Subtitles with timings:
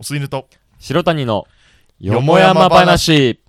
[0.00, 0.48] おすいぬと
[0.78, 1.46] 白谷の
[2.00, 3.39] よもやま話。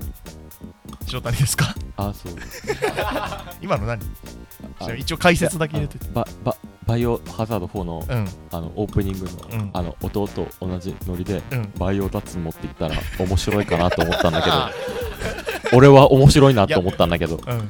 [1.07, 1.75] 白谷ですか？
[1.97, 2.33] あ、そう。
[3.61, 3.99] 今の何？
[4.81, 5.99] あ一応解説だけ入れて。
[5.99, 8.29] てバババイオハザード4のうん。
[8.53, 9.71] あのオープニングの,、うん。
[9.73, 11.73] あの音と同じノリでうん。
[11.79, 17.69] バイオ脱毛って言ったら面白いかなと思ったんだけど 俺は面白いなと思ったんだけどうん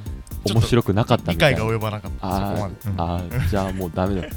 [0.53, 2.31] 面白くなかった理みたいな解が及ばなかった。
[2.31, 2.75] そこあまで。
[2.87, 2.97] うん。
[2.97, 4.29] ーあーじゃあもうダメだ。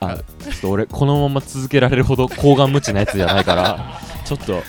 [0.00, 4.62] あ ちょっと俺このまま続けられるほど厚顔無恥なやつじゃないからちょっと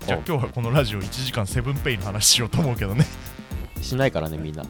[0.06, 3.06] じゃあ今日はこのラジオ1時間セブンペイの話しようと思うけどね。
[3.82, 4.64] しないからね、みんな。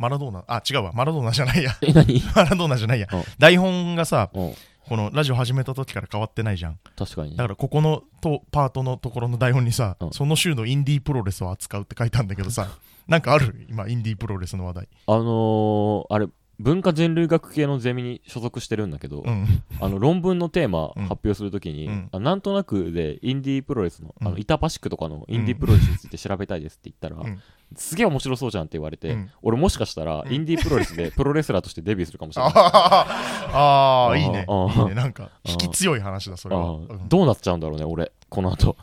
[0.00, 0.92] マラドーナあ違うわ。
[0.94, 1.76] マラドーナじゃないや。
[1.82, 2.22] え、何？
[2.34, 3.06] マラドーナじゃないや。
[3.12, 3.22] うん。
[3.38, 4.54] 台本がさうん、
[4.88, 6.78] このラジオ始めた時から変わってないじゃん。
[6.96, 7.36] 確かにね。
[7.36, 10.10] だからここのとパートのところの台本にさ、うん。
[10.12, 12.68] その週のインディープロレスを扱うって書いたんだけどさ
[13.06, 13.66] なんかある？
[13.68, 14.88] 今インディープロレスの話題。
[15.06, 16.26] あのー、あれ、
[16.60, 19.46] 文化人類学系のゼミに所属してるんだけど、うん。
[19.80, 21.02] あの論文のテーマうん。
[21.06, 22.08] 発表するときに、うん。
[22.12, 24.32] あなんとなくでインディープロレスの,、あうん。
[24.34, 27.40] の板橋区とかのインディープロレスについて調べたいですって言ったら、うん。
[27.76, 29.30] すげえ面白そうじゃんって言われて、うん。
[29.42, 30.32] 俺もしかしたらうん。
[30.32, 32.52] インディープロレスでプロレスラーとしてデビューするかもしれない。
[32.54, 34.46] ああいいね。
[34.48, 34.94] いいね。
[34.94, 36.84] なんか引き強い話だそれは、あうん。
[36.84, 38.76] ーどうなっちゃうんだろうね、俺、この後。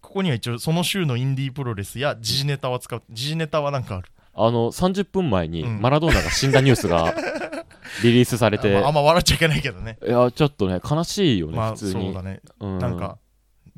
[0.00, 4.10] ここには一応その週のインディープロレスや時事ネタを扱う時事ネタはなんかある？
[4.38, 5.80] あの、30分前にうん。
[5.80, 7.14] マラドーナが死んだニュースが
[8.02, 9.98] リリースされて、まあ、あんま笑っちゃいけないけどね。
[10.06, 12.04] いや、ちょっとね、悲しいよね、まあ普通に。
[12.06, 12.78] そうだね、うん。
[12.78, 13.18] なんか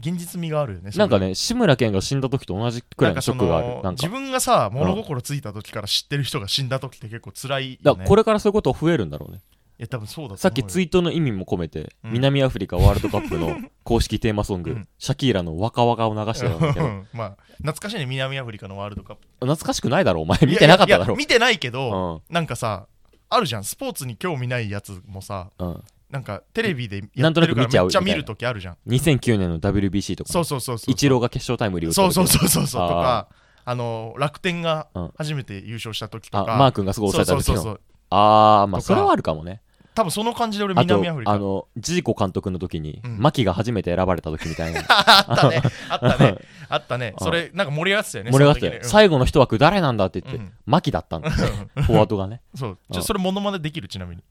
[0.01, 3.67] 現実味があるよねなんかね、志村けんが死んだ時と同じくらいのショックがある。
[3.67, 3.91] なんか。
[3.93, 7.79] 自分がさ物心ついた時から知ってる人が死んだ時って結構辛いよね。
[7.83, 9.41] だからこれからそういうこと増えるんだろうね。
[9.81, 12.13] いや多分そうださっきツイートの意味も込めて、うん。
[12.13, 14.89] 南アフリカワールドカップの 公式テーマソング、うん。
[14.99, 17.07] シャキーラの若々を流してたんだけど、うん。
[17.15, 19.23] まあ懐かしいね南アフリカのワールドカップ。
[19.41, 20.39] 懐かしくないだろ、お前。
[20.43, 21.17] 見てなかっただろ。
[21.17, 22.35] 見てないけど、うん。
[22.35, 22.89] なんかさ
[23.31, 23.65] あるじゃん。
[23.65, 25.83] スポーツに興味ないやつもさうん。
[26.11, 28.77] なんかテレビでやなんとなくってるからめっちゃ見るときあるじゃん。
[28.87, 32.89] 2009年の WBC とかね、そうそうそうそうイチローが決勝タイムリー打ったそう時そうそうそうそう。
[32.89, 33.29] とあか
[33.65, 35.13] あの楽天がうん。
[35.17, 37.63] 初めて優勝した時とあかマー君がすごいそう抑えた時の。
[37.63, 37.81] そうそうそう
[38.11, 39.63] ああまあそれはあるかもね
[40.01, 41.33] 多分その感じで俺南アフリカ。
[41.33, 43.19] あのジーコ監督の時に、うん。
[43.19, 44.83] 牧が初めて選ばれた時みたいな。
[44.89, 45.63] あったね。
[45.91, 46.39] あったね。
[46.71, 47.15] あったね。
[47.21, 47.25] うん。
[47.25, 48.73] それなんか盛り上がってたよね盛り上がってたよ。
[48.73, 48.91] その時ね。
[48.91, 50.07] 最後の一枠誰なんだ？
[50.07, 50.53] って言って、うん。
[50.65, 52.41] 牧だったんだフォワードがね。
[52.55, 52.79] そう。
[52.91, 53.01] ちうん。
[53.01, 53.89] ょそれモノマネできる？
[53.89, 54.23] ちなみに。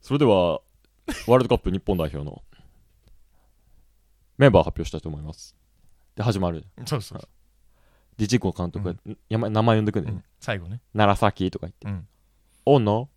[0.00, 2.40] それではワールドカップ日本代表の
[4.38, 5.56] メンバー発表したいと思います。
[6.14, 6.64] で始まる。
[6.84, 7.28] そうそう
[8.16, 8.94] でジーコ監督が、
[9.28, 10.80] やま名前呼んでくんだよね、最後ね。
[10.94, 11.88] 楢崎とか言って。
[11.88, 12.06] うん。
[12.64, 13.08] 大野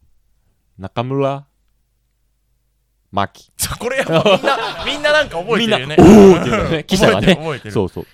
[0.79, 1.45] 中村
[3.11, 5.95] 牧そうこれやっぱみんな みんななんか覚えてるよね。
[5.99, 6.83] おーっていうね。
[6.85, 7.37] 記者がね。
[7.71, 8.07] そうそう。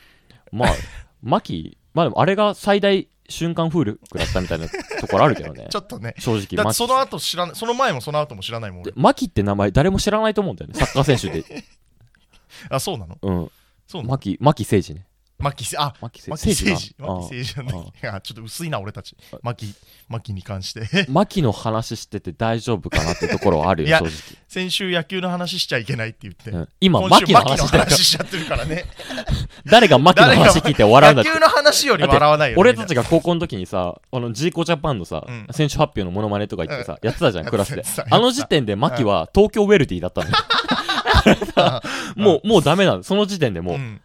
[0.52, 0.70] まあ
[1.22, 5.68] 牧まあでもあれが最大瞬間風力だったみたいなところあるけどね。
[5.70, 6.16] ちょっとね。
[6.18, 8.92] 正直牧だってその後知らないその前もその後も知らないもん俺。
[8.94, 10.80] で牧って名前誰も知らないと思うんだよね。
[10.80, 11.64] サッカー選手で。
[12.70, 13.18] あそうなの？
[13.22, 13.52] うん。
[13.88, 15.06] そう誠治ね
[15.38, 17.64] 牧せあ牧誠治牧政治な。
[17.66, 19.16] んだいやちょっと薄いな俺たち。
[19.42, 19.74] 牧
[20.08, 20.82] 牧に関して。
[21.08, 24.06] うん牧の話してて大丈夫かなってところはあるよ 正
[24.48, 26.52] 先週野球の話しちゃいけないって言って。
[26.52, 26.70] 直、うん。
[26.80, 28.86] 今の話しちゃってるからね。
[29.66, 31.30] 誰が牧の話聞いて笑うんだって。
[31.30, 35.48] 野球の話より笑わないよね俺たちが高校の時にさ、あのジーコジャパンのさ、うん。
[35.52, 37.84] 選手発表のモノマネとか言ってさ、やってたじゃん、やクラスで。
[38.10, 40.36] あの時点で牧は東京ウェルディだったのよ。
[42.16, 43.04] もう、もうダメなの。
[43.04, 44.02] その時点でもう、うん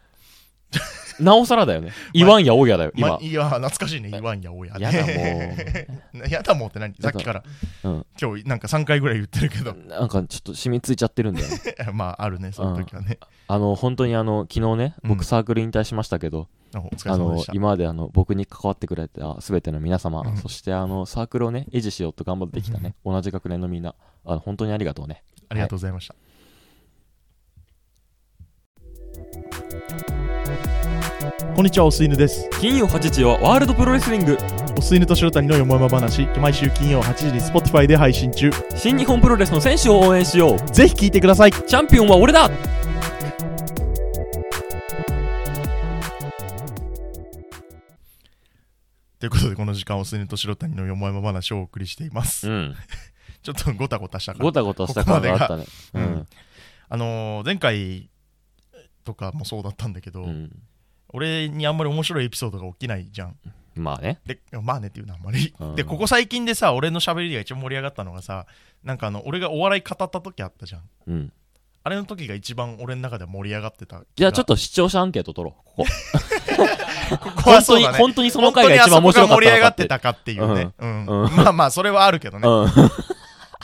[1.20, 1.92] なおさらだよね。
[2.12, 3.08] イワンやオヤだよ、今。
[3.10, 4.10] まいや懐かしいね。
[4.10, 5.08] イワンやおややだも
[6.28, 6.94] やだもんって何？
[7.00, 7.44] さっきから。
[7.84, 8.06] うん。
[8.20, 9.74] 今日なんか3回ぐらい言ってるけど。
[9.74, 11.56] なんかちょっと染みついちゃってるんだよね。
[11.92, 13.18] まああるねその時はね。
[13.48, 15.10] あの、本当にあの、昨日ね、うん。
[15.10, 23.94] 僕サークル引退しましたけど、あの今まであの、僕に関わってくれたすべての皆様うん、そしてあの、サークルをね、維持しようと頑張ってきたね、同じ学年のみんな、
[24.24, 25.24] あの本当にありがとうね。
[25.48, 26.14] ありがとうございました
[31.40, 32.48] こんにちはおすいぬです。
[32.60, 34.36] 金曜8時はワールドプロレスリング。
[34.78, 38.50] おすいぬと白谷のよもやま話毎週金曜8時に Spotify で配信中。
[38.76, 40.58] 新日本プロレスの選手を応援しよう。
[40.70, 41.52] ぜひ聞いてください。
[41.52, 42.50] チャンピオンは俺だ。
[49.18, 52.50] ということでこの時間おすいぬと白谷のよもやま話をお送りしています。
[52.50, 52.74] うん。
[53.42, 55.64] ちょっとごたごたしたからごたごたした感があったね。
[55.64, 56.26] ここうん。
[56.90, 58.10] あのー前回
[59.04, 60.50] とかもそうだったんだけど、うん、うん
[61.12, 63.36] 俺にあんまり面白いエピソードが起きないじゃん。
[63.74, 64.20] まあね。
[64.26, 65.74] でまあねっていうのはあんまり、うん。
[65.74, 68.46] でここ最近でさ俺の喋りが一番盛り上がったのがさ
[68.84, 70.82] なんかあの俺がお笑い語った時あったじゃん。
[71.06, 71.32] うん。
[71.82, 75.64] あれの時が一番俺の中で盛り上がってたじゃあちょっとと視聴者アンケート取ろう。
[75.64, 75.86] ここ。
[77.10, 77.98] ここは本当に、そうだね。
[77.98, 81.06] 本当にその回が一番面白か本当にあそこが盛り上がったのかってってたかっていうね、うん。
[81.06, 81.36] うん。
[81.36, 82.90] まあまあそれはあるけどね、うん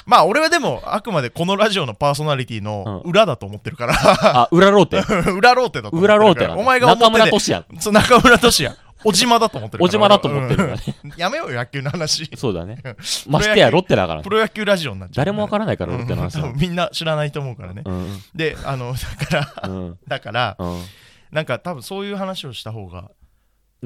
[0.07, 3.11] まあ俺はでもあくまでこのラジオのパーソナリティのうん。
[3.11, 4.99] 裏だと思ってるから、あ裏ローテ。
[5.33, 9.89] 裏ローテだと思って裏ローテお前が中村俊也そう中村俊也小島だと思ってるから。
[9.89, 10.83] 小島だと思ってるからね。
[11.05, 11.13] うん。
[11.17, 12.31] やめようよ野球の話。
[12.37, 12.83] そうだね。
[13.29, 15.25] ましてやロッテだからプロ野球ラジオになっちゃう。
[15.25, 16.41] 誰もわからないからロッテの話。
[16.41, 16.57] はうん。
[16.57, 17.83] みんな知らないと思うからね。
[17.85, 18.21] うん。
[18.35, 19.99] であのだからうん。
[20.09, 20.83] だからうん。
[21.31, 23.11] なんか多分そういう話をした方が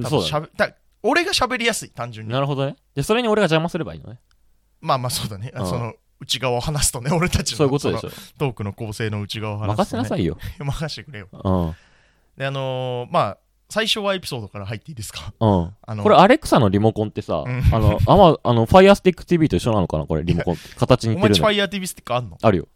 [0.03, 0.27] そうだね。
[0.27, 0.71] しゃべだ
[1.03, 2.33] 俺が喋りやすい単純に。
[2.33, 2.77] なるほどね。
[2.95, 4.21] でそれに俺が邪魔すればいいのね。
[4.81, 5.67] まあまあそうだね、うん。
[5.67, 8.11] その内側を話すとね俺たちのそういうことでしょ。
[8.39, 10.39] トークの構成の内側を話任すと、ね、せなさいよ。
[10.59, 11.29] 任せてくれよ。
[11.33, 11.75] うん。
[12.37, 13.39] であのーまあ
[13.73, 15.33] 最初はエピソードから入っていいですか？
[15.39, 15.75] うん。
[15.83, 17.63] あのこれアレクサのリモコンってさ、うん。
[17.73, 20.57] あの、あま、あの、ファイアスティック TV と一緒なのかなこれ、リモコン。
[20.77, 21.41] 形にお似てるの。
[21.45, 22.37] 前ファイヤー TV スティックあんの？
[22.43, 22.69] あるよ。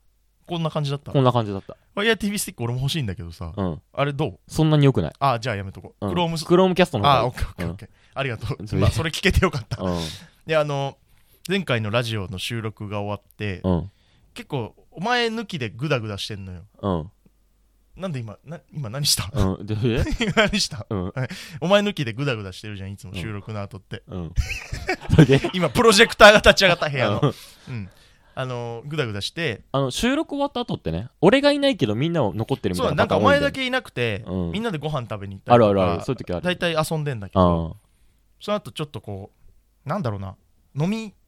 [0.47, 1.11] こんな感じだった？
[1.11, 1.77] こんな感じだった。
[1.95, 3.83] ファイヤー TV スティック俺も欲しいんだけどさ、うん。
[3.93, 4.39] あれどう？
[4.47, 5.13] そんなに良くない？
[5.19, 6.11] あじゃあやめとこう、うん。
[6.13, 7.89] クロームスクロームキャストのあオッケーオッケーオッケー。
[8.15, 8.67] ありがとう。
[8.69, 9.83] それ まあそれ聞けてよかった。
[9.83, 9.99] いい。
[10.47, 10.97] であの
[11.49, 13.73] 前回のラジオの収録が終わって、うん。
[13.73, 13.91] うん。
[14.33, 17.11] 結構お前抜きでグダグダしてんのようん。
[17.97, 19.31] なんで今な今何した？
[19.33, 19.67] うん。
[19.67, 20.87] で、で 今何した？
[20.89, 21.13] うん。
[21.61, 24.33] お前抜きでグダグダしてるじゃんいつも収録の後って、うん。
[25.15, 27.91] それで、 今プロジェクターが立ち上がった部屋のうんうん
[28.37, 36.03] あのグダグダしてあの、収録終わった後ってね、俺がいないけどみんなは残ってるみそうたいなかお前だけいなくて、うんみんなでご飯食べに行ったりとかあるあるある。
[36.03, 36.43] そういう時ある。
[36.43, 37.77] 大体遊んでんだけあど
[38.41, 39.31] その後ちょっとこ
[39.87, 40.35] うなんだろうな
[40.75, 41.24] 飲みあ。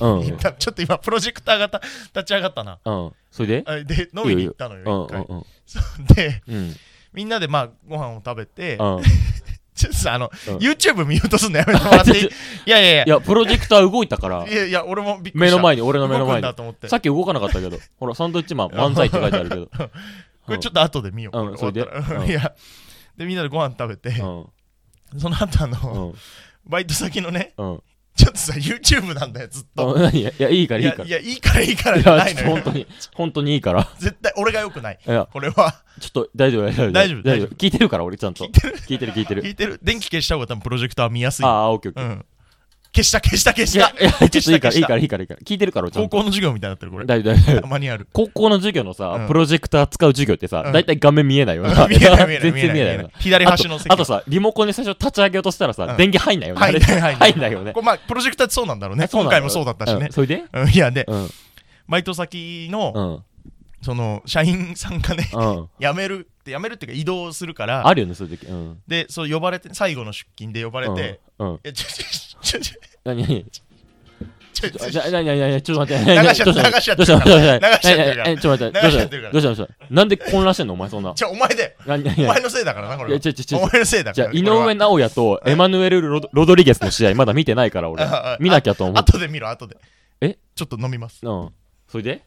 [0.00, 0.38] うん。
[0.38, 1.80] ちょっと今プロジェクターがた
[2.14, 3.12] 立ち上がったなうん。
[3.30, 3.64] それで？
[3.66, 4.84] あで飲みに行ったのうん。
[4.84, 5.36] よ一回うん。
[5.36, 5.46] うん。
[5.66, 5.80] そ
[6.10, 6.76] うでうん。
[7.12, 9.02] みんなでまあご飯を食べてうん。
[9.74, 12.24] ちょっとさあの、うん YouTube 見ようとすんのやめてもらっていい？
[12.24, 12.30] い
[12.66, 19.66] やいやいやいや、プロジェクター動いたからい、やいや俺もびっくりした目の前に、俺の目の前にんだと思ってさっき動かなかったけど、ほら、サンドイッチマン、漫才って書いてあるけど。
[20.46, 21.80] これちょっと後で見よう、うんそれで？
[21.82, 22.52] うんいや
[23.16, 24.46] でみんなでご飯食べて、うん。
[25.18, 26.70] その後あの、うん。
[26.70, 27.82] バイト先のねうん。
[28.14, 29.96] ちょっとさ YouTube なんだよずっと。
[30.10, 31.04] いや、いや、いいから、いいから。
[31.06, 32.50] いやいやいいからいいからないのよ。
[32.50, 33.88] 本当に、本当にいいから。
[33.98, 34.98] 絶対俺がよくない。
[35.06, 35.82] いや、これは。
[36.00, 36.92] ちょっと大丈夫、大丈夫。
[36.92, 37.48] 大丈夫大丈夫。
[37.54, 38.44] 聞いてるから、俺ちゃんと。
[38.44, 38.76] 聞いてる。
[38.76, 39.42] 聞いてる、聞いてる。
[39.42, 39.80] 聞いてる。
[39.82, 41.44] 電気消した方が多分プロジェクター見やすい。
[41.44, 42.24] ああ、オッケーオッケー。
[42.94, 45.40] うん消した消した消しいやた、いや、ちょっといいから、いいから、いいから、いいから。
[45.40, 46.08] 聞いてるから、ちゃんと。
[46.10, 47.66] 高校の授業みたいになってるこれ大丈夫、大丈夫た。
[47.66, 51.70] まにある高校の授業のうさん、プロジェクター使う授業ってさ、うん大体画面見えないよな。
[51.88, 53.08] 見えない見えない全然見えないよな。
[53.18, 56.60] 左端の席あとさ、リモコンに最初立ち上げようとしたらさ、うん電源入んないよね。
[56.60, 57.80] 入んないあれ入んない入んないよねこ。
[57.80, 60.44] れまあプロジェクターってそうなんだろうね今回もそうだったしねうんそれで？
[60.52, 61.30] うんいやでうん。
[61.88, 63.31] バイト先のうん。
[63.82, 65.68] その社員さんがねうん。
[65.80, 68.46] 辞めるって辞めるっていうか移動するからあるよね、そういう時。
[68.46, 68.82] うん。
[68.86, 71.48] でそう呼ばれて最後の出勤で呼ばれてうん。
[71.48, 71.54] うん。
[71.56, 72.04] いやちょちょ
[72.40, 76.22] ちょちょ何何ちょちょじ ゃ、なになになにちょっと待って。
[76.22, 78.80] 流しちゃってどう流しちゃってどうしたどうした流しちゃってるからえちょっと待って。
[78.80, 79.32] どうし流しちゃってるからた？
[79.32, 79.48] どうした？
[79.48, 79.94] どうした？
[79.94, 80.74] なんで混乱してんの？
[80.74, 81.14] お前そんな。
[81.14, 83.66] ちょお前で何何お前のせいだからなこれはちょちょちょお。
[83.66, 88.36] 前のせいだじゃあ、井からこれは上尚弥とエマヌエルロド・ロドリゲスの試合まだ見てないから、俺ああ。
[88.38, 88.96] 見なきゃと思う。
[88.96, 89.76] 後で見ろ後で
[90.20, 90.38] え？
[90.54, 91.48] ちょっと飲みますうん。
[91.88, 92.22] それで？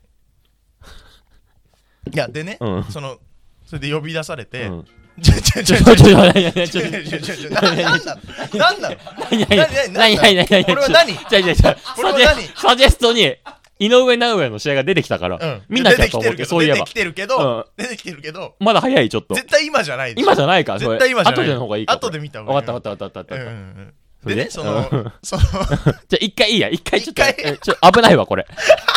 [2.12, 2.84] いやでねうん。
[2.86, 3.18] その
[3.66, 4.86] それで呼び出されてうん
[5.22, 8.96] ちょちょちょ、ちょちょ、ちょ、何何何ちょ、ちょちょちょちょちょななんなのなんなの
[9.32, 13.38] 何何何何何何何これは何じゃじゃじゃこれは何サジェストに
[13.80, 16.94] 井上尚弥の試合が出てきたからうん、見なきゃと思って、出てきてるけどそういえば出てき。
[16.94, 19.36] てるけど、出てきてるけど、まだ早い、ちょっと。
[19.36, 20.90] 絶対今じゃないでしょ今じゃないか、それ。
[20.92, 21.94] 絶対今じゃない後での方がいいか。
[21.94, 23.52] 後で見た方がいいわかったわかったわかったわかった。
[23.52, 23.94] うんうんうん
[24.26, 24.36] それ？
[24.36, 28.46] ででね、そのうん、 その、 じゃあ、一回いいや、一回ちょっと、ちょ、危ないわ、これ。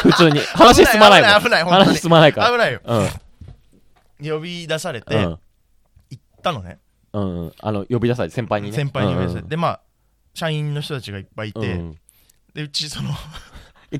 [0.03, 0.41] 普通に。
[0.55, 1.43] 話進まないもん。
[1.43, 2.51] 危ない危ない話進まないから。
[2.51, 2.81] 危ないよ。
[2.85, 4.31] うん。
[4.31, 5.35] 呼び出されて、行うん。
[5.35, 5.39] っ
[6.43, 6.79] たのね、
[7.13, 7.53] うんうん。
[7.61, 8.77] あの、呼び出されて、先輩にね。
[8.77, 9.45] 先輩に呼び出されて。
[9.45, 9.81] うんで、まあ、
[10.35, 11.99] 社員の人たちがいっぱいいて、うん
[12.55, 13.11] で、うちその、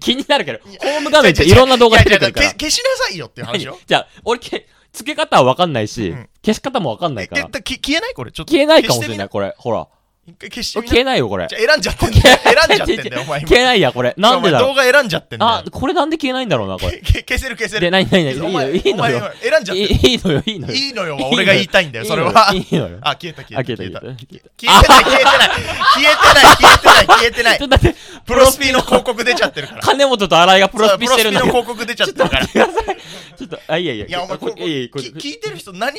[0.01, 2.49] 気になるけど、ホーム画面っていろんな動画出てくるから。
[2.51, 3.79] 消しなさいよっていう話よ。
[3.87, 7.43] じゃあ、俺、け付け方は分かんないし、うん消し方も分かんなえいから。
[7.43, 8.33] 消えないこれ？
[8.33, 9.29] ちょっと消えないかもしれない、い。
[9.29, 9.55] これ。
[9.59, 9.87] ほら。
[10.29, 11.57] 一回消してみな消えないよ、これじ。
[11.57, 12.39] ゃあ選んじゃってんだよ。
[12.45, 13.49] 選んじゃってんだよ、 お前今。
[13.49, 14.15] 消えないや、これ。
[14.19, 14.69] なんでだろう。
[14.69, 17.01] 動画選んじゃってんだあ、これなんで消えないんだろうな、これ。
[17.27, 17.91] 消せる消せで、る。
[17.93, 19.17] なになになにいいのよ、いいのよ。
[19.19, 20.09] お前選んじゃっている。
[20.09, 20.75] いいのよ、いいのよ。
[20.75, 22.51] いいのよは俺が言いたいんだよ、それは。
[22.53, 22.99] いいのよ。
[23.01, 24.51] あ、消えた消あ、えた消えた、消えた。
[24.61, 29.83] 消えてない消えてない消えてない消えてない消えてないちょっと待って、プロスピの広告出ちゃってるから。
[29.83, 31.41] 金本と新井がプロスピしてるんだ。
[31.41, 32.45] プロスピの広告出ちゃってるから。
[32.45, 33.37] いちょっと待ってください。
[33.39, 34.07] ちょっと、あ、いやいや。
[34.09, 35.99] や、お前、これ、聞いてる人何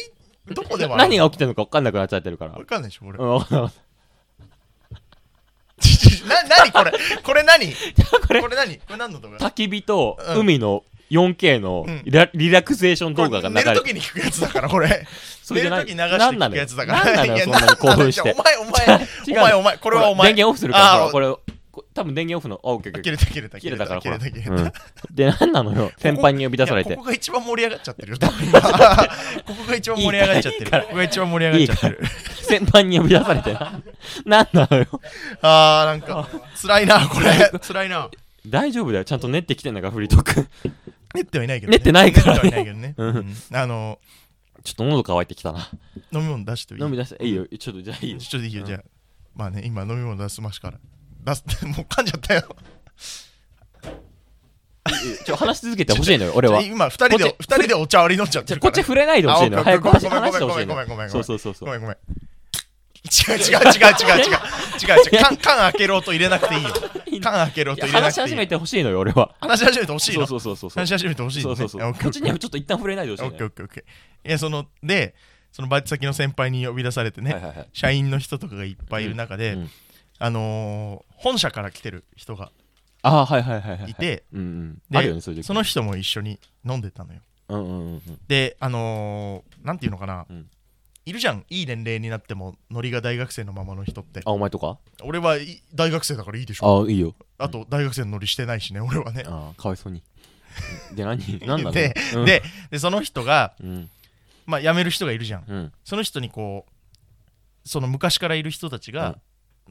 [0.51, 2.51] どこで笑う何が起きてるのか分かんなくなっちゃってるから。
[2.53, 3.17] わかんないでしょ、俺
[6.27, 6.49] ない。
[6.49, 6.91] な、何これ？
[7.23, 7.67] これ何？
[8.27, 8.77] これこれ何？
[8.77, 9.37] これ何の動画？
[9.39, 10.39] 焚き火とうん。
[10.41, 12.01] 海の 4K のうん。
[12.05, 13.65] リラリラクゼーション動画がこれ寝る。
[13.65, 15.07] 流れてときに聞くやつだから、これ。
[15.43, 17.03] それでな寝るとき流して聞くやつだから。
[17.05, 18.35] なんなのよそんなに興奮して。
[18.37, 20.27] お前、お前、お前、お前、これはお前。
[20.29, 21.41] 電源オフするから、これ、こ
[21.99, 23.11] 多分電源オフの、あ、オッケーオッケー。
[23.11, 24.01] 切れた切れた切れたから。
[24.01, 24.71] 切れた切れたうん
[25.11, 25.91] で、なんなのよ？
[25.97, 27.01] 先輩に呼び出されてこ。
[27.01, 28.17] こが一番盛り上がっちゃってるよ、
[29.45, 30.71] ここが一番盛り上がっちゃってる。
[30.71, 32.01] ここが一番盛り上がっちゃってる。
[32.41, 33.51] 先輩に呼び出されて。
[33.53, 33.81] な
[34.25, 34.87] なんなのよ？
[35.41, 36.29] あー、なんか、
[36.61, 37.51] 辛いな、これ。
[37.59, 38.09] 辛いな。
[38.47, 39.03] 大丈夫だよ。
[39.03, 40.47] ちゃんと練ってきてんだから、フリートーク。
[41.13, 42.39] 練ってはいないけど、練ってないから。
[42.41, 43.99] うんうんあの、
[44.63, 45.69] ちょっと喉乾いてきたな。
[46.13, 46.85] 飲み物出してもいい？
[46.85, 47.45] 飲み出して、いいよ。
[47.45, 48.19] ちょっと、じゃあいいよ。
[48.19, 48.83] ちょっといいよ、うんじゃあ。
[49.35, 50.79] まあね、今飲み物出しますから。
[51.29, 52.43] なもう噛んじゃったよ
[55.25, 56.61] ちょ話し続けてほしいのよ、俺は。
[56.61, 59.63] 今、二人で、二人でお茶割り飲んじゃってるこっち触れないでほしいのよ。
[59.63, 60.49] 早く話してほしいの。
[60.49, 61.09] ごめん、ごめん、ごめん。
[61.09, 61.53] そうそうそう。
[61.59, 61.97] ごめん、ごめん。
[61.97, 64.33] 違う違う違う違う違う違う
[65.15, 65.21] 違う。
[65.21, 66.69] 缶、缶開 ける音入れなくていいよ。
[67.21, 67.91] 缶開ける音入れなくていい。
[67.91, 69.35] 話し始めてほしいのよ、俺は。
[69.39, 70.25] 話し始めてほしいの？
[70.27, 70.69] そうそうそう。
[70.71, 71.55] 話し始めてほしいの？
[71.55, 73.23] こっちにはちょっと一旦触れないでほしい。
[73.23, 74.27] オッケーオッケーオッケー。
[74.27, 75.13] いや、その、で、
[75.51, 79.57] そのバイト先の先輩に呼び出されてね、社員の人とかがいっぱいいる中で、
[80.19, 82.51] あのー、本社から来てる人が
[83.01, 83.91] ああ、はいはいはいはい。
[83.91, 84.81] いて、うんうん。
[84.89, 87.21] であるよね、そういう時その人も一緒に飲んでたのよ。
[87.49, 88.01] うんうんうんうん。
[88.27, 90.49] で、あのー、なんていうのかな、うん
[91.05, 94.21] いるじゃん、いい年齢になっても、ノリが大学生のままの人って。
[94.25, 94.77] あ、お前とか？
[95.01, 96.81] 俺はい大学生だからいいでしょ。
[96.81, 97.15] ああ、いいよ。
[97.39, 99.23] あと、大学生のノリしてないしね、俺はね。
[99.25, 100.03] ああ、かわいそうに。
[100.93, 101.19] で、何？
[101.47, 101.71] 何なの？
[101.71, 103.89] でうんで、で、その人が、うん。
[104.45, 105.71] まあ、辞める人がいるじゃん。
[105.83, 109.17] その人にこう、その昔からいる人たちが、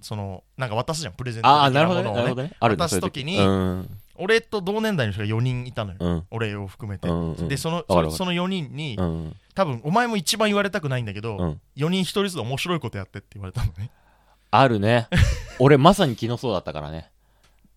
[0.02, 2.08] その、なんか渡すじゃん、プレゼントああ、的なるほどね。
[2.08, 2.52] ものをなるほどね。
[2.60, 4.00] あるね渡す時時にうん。
[4.16, 5.98] 俺と同年代の人が4人いたのよ。
[6.00, 6.26] うん。
[6.30, 7.08] 俺を含めて。
[7.08, 9.36] うんうんで、そのその4人に、うん。
[9.54, 11.60] 多分、お前も一番言われたくないんだけど、うん。
[11.76, 13.90] 4人1人ずつ面白いことやってって言われたのね。
[14.50, 15.08] あるね。
[15.58, 17.10] 俺、まさに昨日そうだったからね。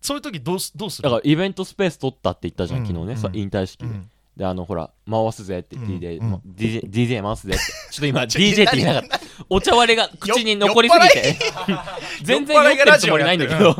[0.00, 1.08] そういう時どうすどうする？
[1.08, 3.12] だから、イベントスペース取ったって言ったじゃん、うん昨日ね。
[3.12, 3.86] うんさ引退式で。
[3.86, 7.62] うんで、あの、ほら、回すぜって、うん DJ、うんま DJ、DJ 回すぜって。
[7.90, 9.08] ちょっと今、 DJ って言いながら、
[9.50, 11.36] お茶割りが口に残りすぎて、
[12.22, 13.76] 全然酔ってるつもりないんだけど。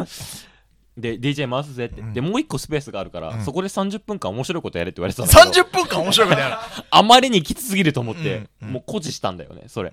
[0.97, 2.03] で、DJ 回すぜって。
[2.03, 5.69] うんで、もう一個スペースがあるから、うんそこで30分間面白いことやれって言われてたんだけど。
[5.69, 6.57] 30分間面白いことやる。
[6.91, 9.93] あまりにきつすぎると思って、うんうんもう誇示したんだよね、それ。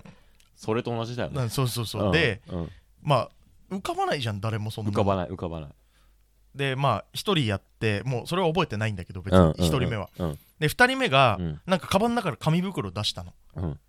[0.56, 1.42] それと同じだよね。
[1.42, 2.08] うんそうそうそう。
[2.08, 2.70] んで、、うん
[3.02, 3.30] まあ、
[3.70, 5.70] 浮かばないじゃん誰もそんな浮かばない浮かばない
[6.54, 11.60] でまあ一人やってもうそれは覚えてないんだけど別うんに一人目は、うんで二人目が、うん。
[11.66, 13.32] なんかカバンの中から紙袋出したの。
[13.56, 13.80] うん。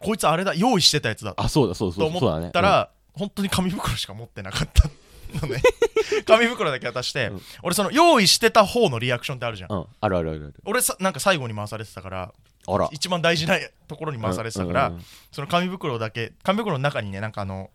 [0.00, 0.54] こいつあれだ。
[0.54, 1.34] 用意してたやつだ。
[1.36, 2.36] あそうだそうとそうそうだ。
[2.36, 5.62] ね思ったら、本当に紙袋しか持ってなかったのね。
[6.26, 7.42] 紙袋だけ渡して、うん。
[7.62, 10.54] 俺その用意してた方のリアクションってあるじゃん、うん、うん、あるあるある。
[10.64, 12.32] 俺さなんか最後に回されてたから
[12.66, 12.88] あら。
[12.92, 17.70] 一番大事なところに回されてたから、うんうんその紙袋だけ紙袋の中にねなんかあの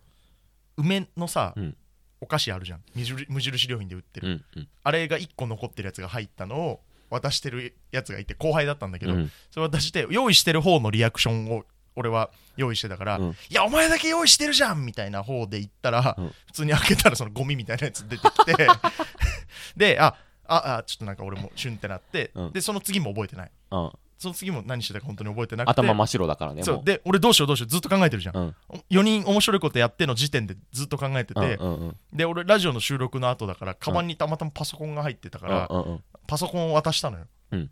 [0.77, 1.77] 梅のさ、うん。
[2.21, 2.81] お菓子あるじゃん。
[2.95, 4.67] 無印無印良品で売ってる、うんうん。
[4.83, 6.81] あれが1個残ってるやつが入ったのを
[7.19, 9.31] 渡してるやつがいて後輩だったんだけど、うん。
[9.51, 13.29] それ渡して用意してる方のリアクションを俺は用意してたから、うん。
[13.31, 16.31] いやお前だけ用意してるじゃんみたいな方で言ったら、うん。
[16.47, 18.67] 普通に開けたらそのゴミみたいなやつ出てきて
[19.77, 20.15] であ
[20.47, 22.51] ああちょっとなんか俺もシュンってなって、うん。
[22.51, 23.51] でその次も覚えてない。
[23.71, 25.71] うんその次も何してたか本当に覚えてなくて。
[25.71, 26.81] 頭真っ白だからねもそう。
[26.83, 28.55] で俺どうしようどうしようずっと考えてるじゃん、うん。
[28.89, 31.97] 4人面白いことやっての時点でずっと考えてて、うんうんうん。
[32.13, 37.69] で俺ラジオの収録の後だからカバンにたまたまパソコンが入ってたから、うんうんパソコンを渡したのよ、うん。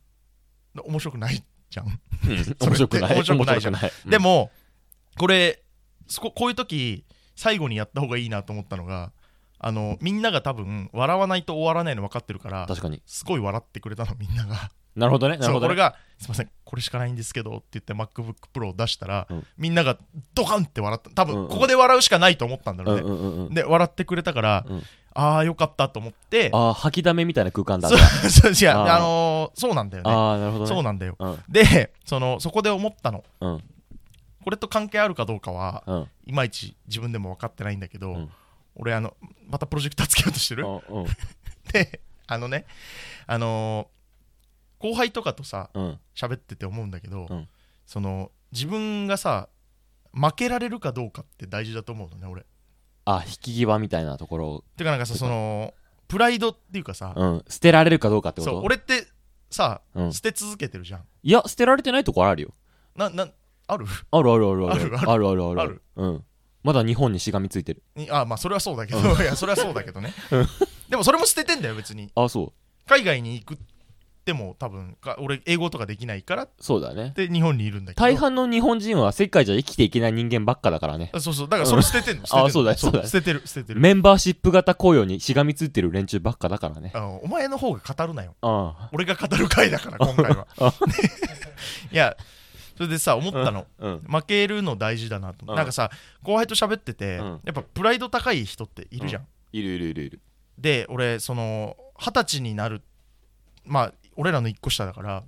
[0.75, 1.93] で面白くないじゃん、うん。
[2.62, 3.15] 面白くない。
[3.15, 3.73] 面白くないじゃん。
[3.73, 4.09] 面白くない。
[4.12, 4.51] でも
[5.17, 5.63] これ
[6.07, 7.03] そここういう時
[7.35, 9.12] 最後にやった方がいいなと思ったのが
[9.57, 13.01] あのみんなが多分笑わないと終わらないの分かってるから確かに。
[13.05, 15.73] すごい笑ってくれたのみんながなるほどねなるほどね。
[15.73, 19.47] 俺が「すいませんこれしかないんですけど」って言って MacBookPro を出したら、うん。
[19.57, 19.97] みんなが
[20.33, 21.09] ドカンって笑った。
[21.09, 23.53] 多分ここで笑うしかないと思ったんだろううんね、うんうんうん。
[23.53, 24.83] で笑ってくれたから、うん。
[25.15, 27.97] ああよかったと思ってああ吐きだめみたいな空間だそう
[28.55, 30.12] そうあのーそうなんだよね。
[30.12, 30.69] ああなるほどね。
[30.69, 31.15] そうなんだよ。
[31.19, 31.39] うん。
[31.50, 33.23] でそのそこで思ったの。
[33.41, 33.63] うん。
[34.43, 36.07] これと関係あるかどうかはうん。
[36.25, 38.29] いまいち自分でも分かってないんだけど、うん。
[38.75, 39.13] 俺あの
[39.47, 40.65] またプロジェクターつけようとしてる？
[41.71, 42.65] であのね
[43.27, 43.93] あのー
[44.84, 46.00] 後輩とかとさうん。
[46.13, 47.48] 喋ってて思うんだけど、うん。
[47.86, 49.48] その自分がさ
[50.13, 52.46] 負けられるかどうかって大事だと思うのね俺。
[53.06, 54.63] あ引き際みたいなところ。
[54.75, 55.74] てかなんかさその
[56.10, 57.46] プライドっていうかさ、うん。
[57.48, 59.08] 捨てられるかどうかってこそうと俺って
[59.50, 60.13] さ、うん。
[60.13, 61.04] 捨て続けてるじゃん。
[61.24, 62.54] いや捨てられてないとこあるよ。
[62.98, 63.30] なな
[63.67, 63.86] ある？
[64.12, 64.76] あるあるあるある。
[64.76, 64.98] ある？
[64.98, 65.10] ある？
[65.12, 66.24] あるあるあるうん。
[66.63, 67.84] まだ日本にしがみついてる。
[67.96, 70.13] にあまあそれはそうだけど、いやそれはそうだけどね。
[70.32, 70.48] うん。
[70.89, 72.12] でもそれも捨ててんだよ別に。
[72.15, 72.54] あそう。
[72.86, 73.58] 海外に行く
[74.23, 77.12] っても多分か俺英語とかできないからっそうだね。
[77.13, 78.01] て日本にいるんだけど。
[78.01, 81.12] 大半の日本人は世界じゃ生きていけない人間ばっかだからね。
[81.13, 81.49] あそうそう。
[81.49, 82.23] だからそれ捨ててんの。
[82.31, 83.05] あそうだよそうだよ。
[83.05, 83.81] 捨ててる捨ててる。
[83.81, 86.93] メンバーシップ型雇用にしがみついてる連中ばっかだからね。
[87.21, 88.33] お前の方が語るなよ。
[88.41, 90.47] あ俺が語る回だから今回は。
[90.57, 90.73] あ
[91.91, 92.15] いや
[92.77, 93.99] それでさ思ったの、うん。
[94.07, 95.55] 負けるの大事だなと、うん。
[95.55, 97.41] なんかさ後輩と喋ってて、うん。
[97.43, 100.21] やっぱプライド高い人っているじゃん、いるいるいるいる。
[100.57, 102.81] で俺その二十歳になる
[103.65, 105.23] まあ俺らの一個下だから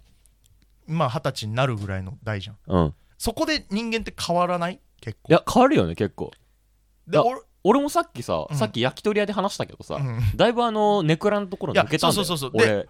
[0.87, 2.57] まあ二十歳になるぐらいの代じゃん。
[2.67, 2.93] うん。
[3.17, 4.79] そこで人間って変わらない？
[5.01, 5.31] 結構。
[5.31, 6.31] いや変わるよね結構。
[7.11, 8.55] いやで俺俺もさっきさ、うん。
[8.57, 10.19] さっき焼き鳥屋で話したけどさ、うん。
[10.35, 12.61] だいぶあのネクラのところ抜けたんだよいやそうそうそうそう。
[12.61, 12.87] 俺。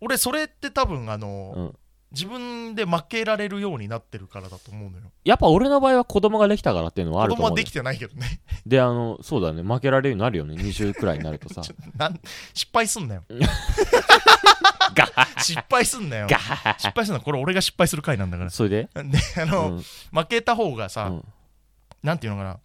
[0.00, 1.76] 俺それって多分あの、うん。
[2.12, 5.12] 自分で負けられるようになってるからだと思うのよ。
[5.24, 7.50] やっぱ俺の場合は子供ができたからっていうのはあ子ると思うね。
[7.50, 8.40] 供はできてないけどね。
[8.66, 9.62] であのそうだね。
[9.62, 10.54] 負けられるようになるよね。
[10.54, 11.60] 20くらいになるとさ。
[11.62, 12.20] ちょなん
[12.52, 13.22] 失敗すんなよ
[15.38, 16.28] 失敗すんなよ。
[16.28, 18.50] 失敗すんなこれ俺が失敗する回なんだから。
[18.50, 18.88] それで？
[18.94, 19.82] であうの、ん。
[20.12, 21.24] 負けた方がさ、うん。
[22.02, 22.58] なんていうのかな。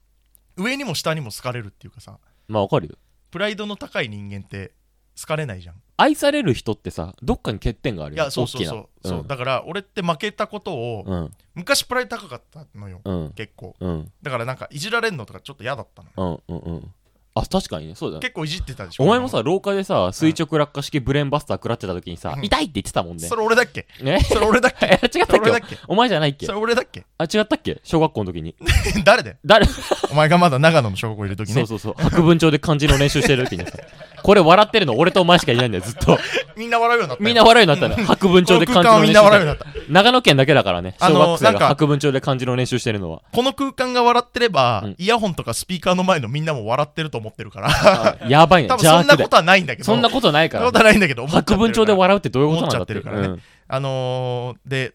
[0.58, 2.18] 上にも下にも好かれるっていうかさ。
[2.48, 2.96] まあわかるよ。
[3.32, 4.72] プライドの高い人間って
[5.20, 5.76] 好かれないじゃん。
[5.98, 9.22] 愛される人ってさどっかに欠点があるよいやそうそうそう。
[9.22, 11.32] うだから俺って負けたことを、うん。
[11.54, 13.02] 昔プライド高かったのよ。
[13.04, 13.32] うん。
[13.32, 13.76] 結構。
[13.80, 14.12] うん。
[14.22, 16.94] だからなんかいじられんのとかちょっと嫌だったのうんうんうん
[17.38, 17.95] あ確かにね。
[17.95, 18.21] そうだね。
[18.21, 19.04] 結構いじってたでしょ。
[19.04, 22.45] お前もさ廊下でさ垂直落下式ブレーンバスター食らってた時にさ、うん。
[22.45, 23.28] 痛いって言ってたもんね。
[23.28, 23.86] それ俺だっけ？
[24.02, 24.21] ね？
[24.21, 24.86] それ俺だっけ？
[25.04, 25.78] え違ったっけ？
[25.89, 26.45] お前じゃないっけ？
[26.45, 27.04] それ俺だっけ？
[27.17, 27.82] あ違ったっけ？
[27.84, 28.56] 小学校の時に。
[29.04, 29.36] 誰だよ？
[29.45, 29.67] 誰？
[30.12, 31.54] お前がまだ長野の小学校いる時ね。
[31.56, 31.95] そうそうそう。
[32.02, 33.74] 白文帳で漢字の練習してる時にさ。
[34.24, 36.17] これ笑ってるの俺とお前しかいないんだよずっと。
[36.58, 37.28] みんな笑うようになったよ。
[37.28, 39.91] みんな笑うようになったの白文帳で漢字の練習な笑うようになった。
[39.91, 40.95] 長野県だけだからね。
[41.00, 43.21] 小学生が白文帳で漢字の練習してるのは。
[43.32, 44.95] この空間が笑ってれば、うん。
[44.98, 47.70] イヤホンとかスピーカーの前のみんなも笑ってると思ってるから。
[47.70, 48.70] あやばいね。
[48.70, 49.86] 多分そんなことはないんだけど。
[49.86, 53.42] そんなことないかそんなこらとはないんだけど白文帳で笑うってどういうことなんだって思っちゃってるからね。
[53.68, 54.94] あのー、で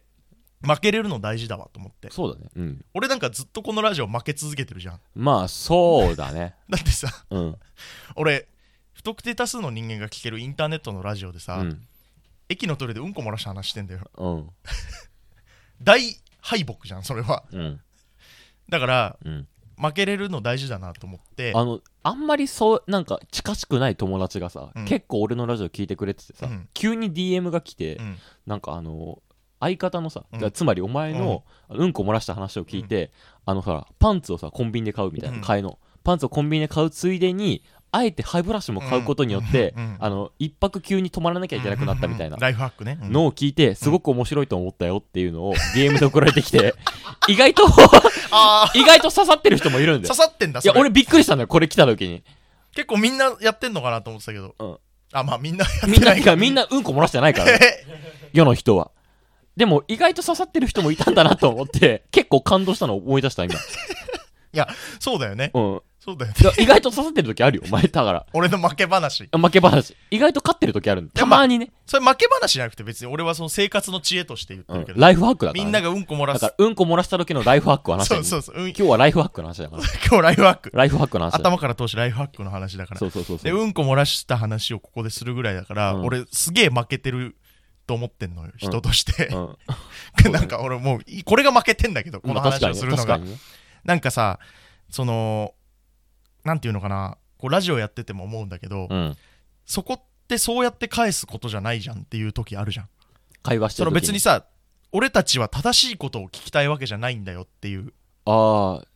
[0.62, 2.11] 負けれるの大事だわと思って。
[2.11, 2.51] そうだね。
[2.55, 2.85] うん。
[2.95, 5.01] 俺なんかずっとこのラジオ負け続けてるじゃん。
[5.14, 6.55] まあそうだね。
[6.69, 7.59] だってさうん。
[8.16, 8.47] 俺
[8.93, 11.87] 不特定多数の人間が聞けるインターネットのラジオでさ、うん。
[12.51, 14.01] 駅のトイレでうんこ漏らした話してんだよ。
[14.19, 14.51] うん。
[15.83, 16.01] 大
[16.40, 17.45] 敗北じゃんそれは。
[17.51, 17.81] うん。
[18.69, 19.49] だからうん。
[19.81, 21.53] 負けれるの大事だなと思って。
[21.55, 24.85] あのあんまりそうなんか近しくない友達がさ、うん。
[24.85, 26.69] 結構俺のラジオ聞いてくれててさ、うん。
[26.75, 28.17] 急に DM が来て、うん。
[28.47, 29.21] なんかあの
[29.61, 30.39] 相方のさ、うん。
[30.39, 33.13] だからつまりお前の、うん、こ漏らした話を聞いて、
[33.45, 35.43] あのさパンツをさコンビニで買うみたいな、うん。
[35.43, 35.79] 替えの。
[36.03, 39.97] パンツをコンビニで買うついでにあえて歯ブラシも買うことによって、うん。
[39.99, 43.13] あの一泊急に泊まらなきゃいけなくなったみたいなライフハックね、うん。
[43.13, 46.75] のを聞いてすごく面白いと思ったよっていうのをゲームで送られてきて
[47.29, 47.69] 意外とあ
[48.75, 50.09] 意外と刺さってる人もいるんあだよ。
[50.14, 52.23] 刺さってんだいや俺びっくりしたんだよこれ来た時に。
[52.75, 54.79] 結構みんなやってんのかなと思ってたけど、うん。
[55.12, 57.53] あまあみんなやってみんなないかみんなうんこ漏らしてないから。
[57.59, 57.59] ね
[58.33, 58.90] 世の人は。
[59.57, 63.55] でも意外と刺さってる人もいたんだなと思って結構感動したのを思い出した今。
[65.01, 65.51] そうだよね。
[65.55, 66.39] うんそうだよね。
[66.59, 67.63] 意外と刺さってる時あるよ。
[67.67, 68.27] お前だから。
[68.33, 69.29] 俺の負け話。
[69.31, 69.95] 負け話。
[70.11, 76.41] 意外と勝ってる時あるんだたまにね、それ負け話じゃなくて別に俺はその生活の知恵として言ってうんるけど、ライフハックだから、ね、みんながうんこ漏らす。
[76.41, 79.83] だからうんこ漏らした時のライフハックの話ねそうそうそう、うん、今日はライフハックの話だから。
[80.09, 80.71] 今日ライフハック。
[80.73, 82.99] ライフハックの話だ頭から通しライフハックの話だから。
[82.99, 86.07] そうそうそうそでううんこ漏らした話をここでするぐらいだから、うん。
[86.07, 87.37] 俺すげえ負けてる
[87.87, 89.59] と思ってんのよ人として、うん。
[90.33, 93.39] なんか俺もういこれが負けてんだけどこの話をするのが、確かにね。
[93.85, 94.39] なんかさ
[94.89, 95.53] その
[96.44, 99.16] なんていうのかなこうラジオやってても思うんだけど、うん。
[99.64, 102.88] そこってそうやって返すことじゃないじゃんっていう時あるじゃん。
[103.42, 104.44] 会話してその別にさ
[104.92, 107.92] 俺たちは正しいことを聞きたいわけじゃないんだよっていう。
[108.26, 108.87] ああ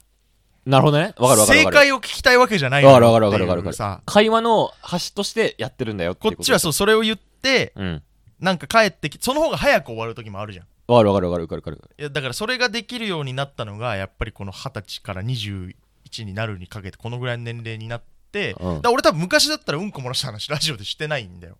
[0.66, 1.14] なるほどね。
[1.18, 1.76] わかるわかる正わかる。
[1.76, 4.02] 解を聞きたいわけじゃないわかるわかるわかるわかるっていうさ。
[4.06, 8.02] 会話の端としてやってるんだよこっちはそうそれを言ってうん。
[8.40, 10.66] なんか帰ってきその方が早く終わる時もあるじゃん。
[10.86, 11.94] わかるわかるわかるわかるわかる。
[11.98, 15.74] いやだからそれができるようになったのがやっぱりこの二十歳から21
[16.22, 18.74] になるにかけてこのぐらいの年齢になって、うん。
[18.76, 21.56] だから俺多分昔だったらうんこ漏らした話ラジオでしてないんだよ。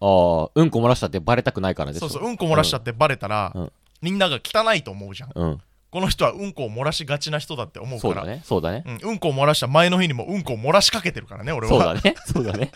[0.00, 3.72] ああうんこ漏らしたってバレたくないからですそうそううんこ漏らしたってバレたら、うん。
[4.02, 5.32] みんなが汚いと思うじゃん。
[5.34, 5.60] うん。
[5.90, 8.84] この人はうんこを漏らしがちな人だって思うそうだからねそうだね。
[8.86, 11.72] うん、うんこを漏らした前の日にもうんこを漏らしかけてるからね俺は。
[11.72, 12.72] そうだね そうだね。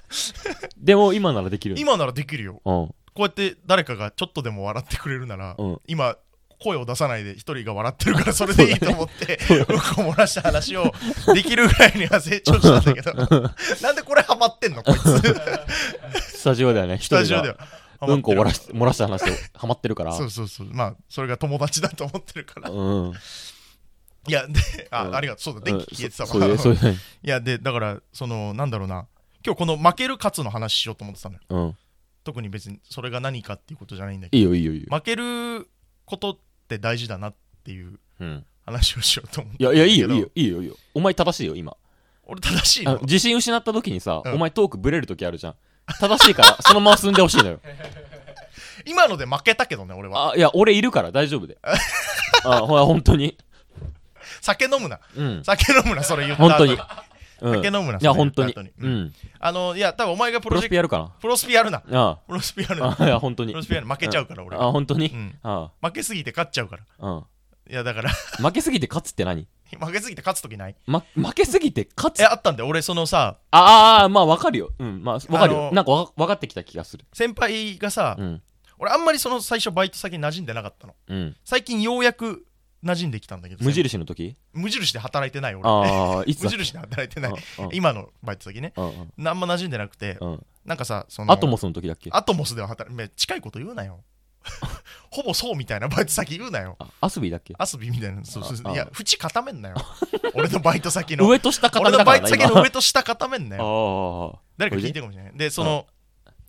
[0.78, 1.74] でも今ならできる。
[1.78, 2.62] 今ならできるよ。
[2.64, 2.94] うん。
[3.12, 5.80] こうやって誰かがちょっとでも笑ってくれるなら、うん。
[5.86, 6.16] 今
[6.60, 9.72] 声を出さないで一人が笑ってるから それでいいと思ってうんこ
[10.12, 10.92] 漏らした話を
[11.34, 13.12] できるぐらいには成長したんだけど。
[13.82, 15.00] なんでこれハマってんのこいつ。
[16.38, 17.56] スタジオではねスタジオでが
[17.98, 20.12] はうんこ漏らしし漏らした話をハマってるから。
[20.12, 20.68] そうそうそう。
[20.70, 22.70] まあそれが友達だと思ってるから。
[22.70, 23.12] うん。
[24.28, 25.16] いやであ,、うん。
[25.16, 25.42] ありがとう。
[25.42, 29.06] そうだ電気消えてたわ、いうそういういやでだからそのなんだろうな。
[29.44, 31.40] 今日この負ける勝つの話しようと思ってたのよ。
[31.48, 31.76] うん。
[32.24, 34.86] 特に別にそれが何かっていうことじゃないんだけいいよいいよいいよ。
[34.90, 35.68] ど負ける
[36.04, 36.38] こと
[36.74, 38.44] って大事だなっていううん。
[38.66, 40.76] 話をしようと思っていやいやいいよいいよよいいよいいよ。
[40.94, 41.76] お前正しいよ今。
[42.24, 42.92] 俺正しいの？
[42.92, 44.34] あの自信失った時にさ、うん。
[44.34, 45.54] お前トークブレる時あるじゃん。
[45.98, 47.60] 正しいから そのまま進んでほしいのよ。
[48.86, 50.32] 今ので負けたけどね俺は。
[50.32, 51.58] あいや俺いるから大丈夫で。
[52.44, 53.36] あほら本当に。
[54.40, 55.00] 酒飲むな。
[55.16, 55.42] うん。
[55.44, 56.50] 酒飲むなそれ言った後。
[56.50, 56.78] 本当に、うん、
[57.40, 58.54] 酒飲むないや本当に。
[58.80, 59.12] うん。
[59.38, 61.80] あのいや多分お前がププロスピやるかプロスピやるな。
[61.80, 62.88] プロスピやるな。
[62.88, 63.52] ああいや本当に。
[63.52, 64.56] プロスピやるな負けちゃうから俺。
[64.56, 65.34] あ本当に、うん。
[65.42, 66.82] あ負けすぎて勝っちゃうから。
[66.98, 67.24] あうん。
[67.70, 68.10] いやだから。
[68.38, 69.46] 負けすぎて勝つって何、
[69.78, 70.74] 負けすぎて勝つ時ない？
[70.86, 72.20] ま、負けすぎて勝つ？
[72.20, 72.68] えあったんだよ。
[72.68, 74.70] 俺そのさああまあわかるよ。
[74.78, 75.02] うん。
[75.04, 77.04] まあわかるよ、なんかわ分かってきた気がする。
[77.12, 78.42] 先輩がさ、うん。
[78.78, 80.94] 俺あんまりその最初バイト先に馴染んでなかったの。
[81.08, 81.36] うん。
[81.44, 82.44] 最近ようやく
[82.82, 84.36] 馴染んできたんだけど無印の時？
[84.52, 85.62] 無印で働いてない俺。
[85.66, 87.32] あ 無印で働いてない。
[87.72, 88.72] 今のバイト先ね。
[88.76, 90.46] うんま馴染んでなくてうん。
[90.64, 92.10] なんかさそのアトモスの時だっけ？
[92.12, 94.00] アトモスでは働いめ近いこと言うなよ。
[95.10, 96.76] ほぼそうみたいなバイト先言うなよ。
[96.78, 97.54] あアスビーだっけ？
[97.58, 98.72] アスビみたいなそうそうああ。
[98.72, 99.76] いや縁固めんなよ。
[100.34, 101.28] 俺のバイト先の。
[101.28, 104.32] 上と下固俺のめだからなバイト先の今上と下固めんなよ。
[104.32, 105.32] ああ誰か聞いてるかもしれない。
[105.36, 105.86] でその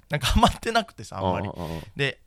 [0.10, 1.50] なんかハマってなくてさあんまり。
[1.98, 2.22] で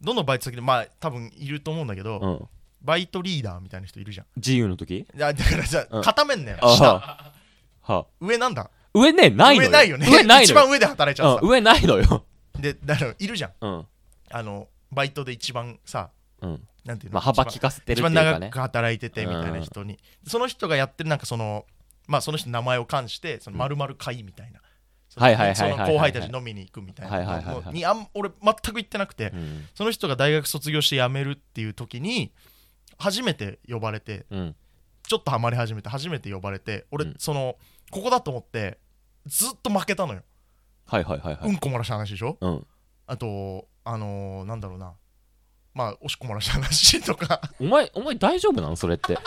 [0.00, 2.48] どのバイト先でまあ多分いると思うんだけど、
[2.84, 4.26] バイトリーダーみたいな人いるじゃん。
[4.36, 4.98] 自由の時？
[4.98, 6.02] いやだからさ、うん。
[6.02, 6.58] 固めんなよ。
[6.60, 6.94] あ下。
[6.94, 7.32] は
[7.80, 8.70] は上なんだ？
[8.92, 9.68] 上ねないのよ。
[9.68, 10.06] 上ないよね。
[10.06, 10.42] 上ないのよ。
[10.42, 12.24] 一番上で働いちゃうん上ないのよ。
[12.58, 13.52] でだからいるじゃん。
[13.60, 13.86] うん。
[14.30, 16.60] あのバイトで一番さうん。
[16.84, 18.46] なんていうの、まあ幅利かせてる一番っていうかね。
[18.46, 21.64] 長く働いててみたいな人に、その人がやってるなんかその
[22.06, 24.60] まあその人の名前を冠してその丸々会みたいな、
[25.08, 27.16] そのはいはいはいはいはいその後輩たち飲みに行くみたいな。
[27.16, 27.64] はいはいはいはい。
[27.64, 29.64] のにあん俺全く行ってなくて、うん。
[29.74, 32.32] その人が大学卒業して辞めるっていう時に
[32.98, 34.56] 初めて呼ばれてうん。
[35.06, 37.14] ちょっとハマり始めて初めて呼ばれて俺、うん。
[37.18, 37.56] その
[37.90, 38.78] ここだと思って
[39.26, 40.22] ずっと負けたのよ、
[40.86, 41.50] はいはいはいはい。
[41.50, 42.36] うんこ漏らした話でしょ？
[42.40, 42.66] うん。
[43.06, 44.94] あとあのー、なんだろうな。
[45.74, 47.40] まあおしっこ漏らした話とか。
[47.60, 49.18] お前お前大丈夫なのそれって。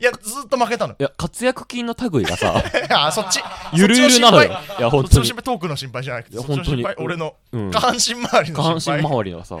[0.00, 2.62] いやずっと負けたのいや活躍金の類がさ。
[2.90, 3.40] あそっち
[3.72, 4.48] ゆるゆるなのよ。
[4.48, 5.08] いやそっ本当に。
[5.08, 6.94] ちの心配トークの心配じゃなくてそっちの心配。
[6.98, 7.70] 俺のうん。
[7.70, 9.58] 下半身周りの下半身心配周りのさ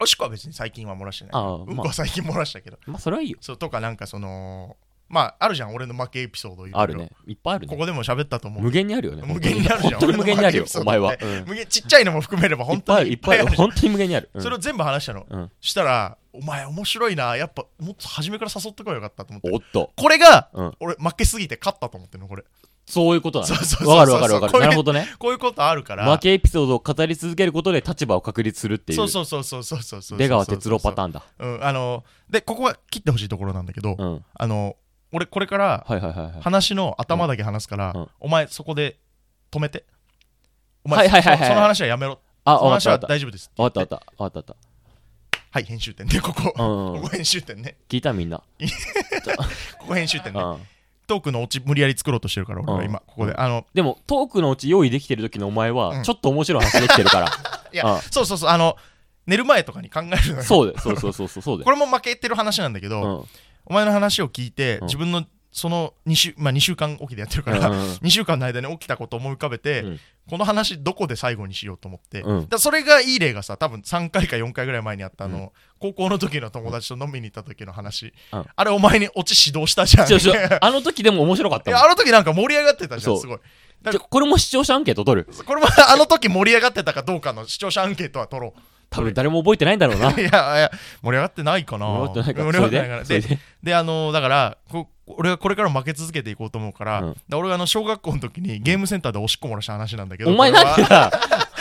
[0.00, 1.32] おしっこは別に最近は漏らしてない。
[1.34, 2.78] ああうんこは最近漏らしたけど。
[2.86, 3.38] まあそれはいいよ。
[3.40, 4.76] そうとかなんかその
[5.08, 5.74] まああるじゃん。
[5.74, 7.10] 俺の負けエピソードいろいろあるね。
[7.26, 7.72] いっぱいあるね。
[7.72, 8.62] ここでも喋ったと思う。
[8.62, 9.22] 無限にあるよね。
[9.26, 10.00] 無限にあるじゃん。
[10.00, 11.44] 本当に無限にあるよお前は、うん。
[11.46, 13.56] 無限ちっちゃいのも含めれば本当にいっぱいいっぱいある。
[13.56, 14.42] 本当に無限にある、うん。
[14.42, 15.26] それを全部話したの。
[15.28, 15.50] うん。
[15.60, 17.36] したらお前面白いな。
[17.36, 19.50] やっぱもっと初めから誘ってこいよかったと思って。
[19.50, 19.92] おっと。
[19.96, 20.72] これがうん。
[20.80, 22.44] 俺負けすぎて勝ったと思ってるのこれ
[22.88, 23.88] そういうことだそうそうそうそう。
[23.88, 24.60] わかるわかるわかる。
[24.60, 25.06] なるほどね。
[25.18, 26.10] こういうことあるから。
[26.10, 28.96] 負けエピソードを語り続けることで立場を確立するっていう。
[28.96, 31.22] そうそうそうそうそうそうそう出川哲郎パターンだ。
[31.38, 31.64] うん。
[31.64, 34.24] あのでここは切ってほしいところなんだけど、うん。
[34.32, 34.76] あの
[35.12, 35.86] 俺これから
[36.40, 38.00] 話の頭だけ話すから、うん。
[38.00, 38.08] うん。
[38.20, 38.98] お前そこで
[39.50, 39.84] 止めて。
[40.84, 42.20] お前、はいはいはいはいそその話はやめろ。
[42.46, 44.24] あその話は大丈夫ですわかったわかった。
[44.24, 44.68] わかったわかっ
[45.50, 47.02] はい編集点ねここ、たうんうん。
[47.02, 47.76] ここ編集点ね。
[47.88, 48.38] 聞いたみんな。
[49.78, 50.40] ここ編集点ね。
[50.40, 50.58] うん
[51.08, 53.06] トークのオチ無理やり作ろうとしてるから俺は今、うん。
[53.06, 53.34] ここで。
[53.34, 55.76] あのでもトークのうち用意できてる時のお前うん。
[55.76, 57.28] はちょっと面白い話できてるから。
[57.72, 58.00] いや、うん。
[58.02, 58.76] そうそうそうあの
[59.26, 60.42] 寝る前とかに考えるのよ。
[60.44, 63.28] そうでそうそうそうそうそうでこれも負けてる話なんだけど、うん。
[63.66, 64.86] お前の話を聞いて、うん。
[64.86, 65.24] 自分の
[65.58, 67.90] その2週,、まあ、2週間おきでやってるから、うんうんうん。
[68.00, 70.00] 2週間の間に起きたことを思い浮かべて、うん。
[70.30, 72.48] この話どこで最後にしようと思って、うん。
[72.48, 75.50] だそれがいい例がさ多分3回か4回ぐらい前にあったあの、うん。
[75.80, 78.44] 高校の時の友達と飲みに行った時の話、うん。
[78.54, 80.08] あれお前にオチ指導したじゃん。
[80.64, 83.38] あの時でも面白かったあの時なんか盛り上がってたじゃんすごい。
[83.90, 85.28] じゃこれも視聴者アンケート取る？
[85.44, 88.60] これもあの時盛り上がってたかどうかの視聴者アンケートは取ろう。
[88.90, 90.10] 多分誰も覚えてないんだろうな。
[90.18, 90.70] いやいや
[91.02, 91.86] 盛り上がってないかな。
[91.86, 92.96] 盛り上がってないか。
[92.96, 93.38] なででで。
[93.62, 97.16] であのだからこ俺はこれからも負け続けていこうと思うから,、うん。
[97.34, 101.10] 俺があの小学校の時にゲームセンターでおしっこ漏らした話なんだけどお前なんでだ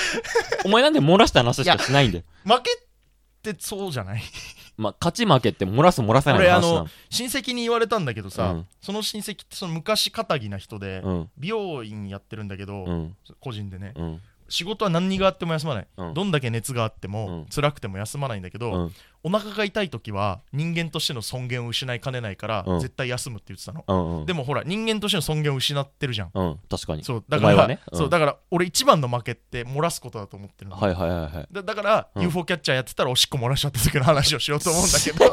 [0.66, 2.24] お前なんで漏らした話しかしないんだよ。
[2.44, 4.22] 負けってそうじゃない？
[4.78, 8.68] まあ勝ち負けって漏らす漏らさない俺あの親戚に言われたんだけどさ、うん。
[8.82, 11.30] その親戚ってその昔堅気な人で、うん。
[11.38, 13.16] 美容院やってるんだけど、うん。
[13.40, 14.22] 個人でねうん。
[14.50, 16.14] 仕事は何があっても休まない、うん。
[16.14, 17.46] どんだけ熱があっても、うん。
[17.48, 18.94] 辛くても休まないんだけど、うん
[19.28, 22.80] お腹が痛い時は人間としての尊厳を失いかねないから、うん。
[22.80, 24.26] 絶対休むって言ってたの、うんうん。
[24.26, 26.32] でもほら人間としての尊厳を失ってるじゃん。
[26.34, 26.60] うん。
[26.70, 27.04] 確かに。
[27.04, 27.82] そうだから、ね。
[27.92, 27.98] うん。
[27.98, 31.48] そうだから俺一番の負けって漏らすことだと思ってるの、はいはいはいはい。
[31.52, 32.24] だだから、うん。
[32.24, 35.26] UFO キャッチャーやってたらおしっこ漏らしちゃった時の話をしようと思うんだけど。